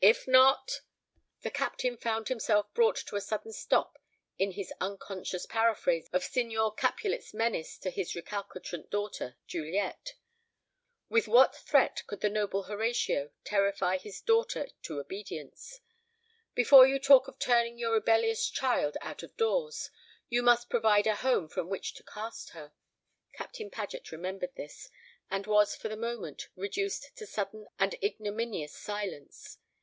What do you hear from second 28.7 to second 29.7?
silence.